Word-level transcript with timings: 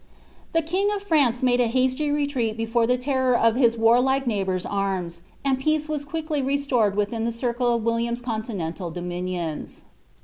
The 0.53 0.63
king 0.63 0.89
of 0.95 1.03
France 1.03 1.43
made 1.43 1.61
a 1.61 1.69
liasty 1.71 2.11
retreat 2.11 2.57
before 2.57 2.87
the 2.87 2.97
WTor 2.97 3.39
of 3.39 3.55
his 3.55 3.75
^vB^lil(.e 3.75 4.23
neighbour's 4.25 4.65
arms, 4.65 5.21
and 5.45 5.59
peace 5.59 5.87
was 5.87 6.05
quickly 6.05 6.41
restored 6.41 6.95
rcle 6.95 7.75
of 7.75 7.83
William's 7.83 8.19
continental 8.21 8.89
dominions. 8.89 9.83